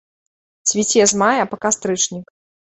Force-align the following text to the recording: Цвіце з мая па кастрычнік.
Цвіце 0.69 1.03
з 1.13 1.21
мая 1.25 1.43
па 1.53 1.61
кастрычнік. 1.69 2.27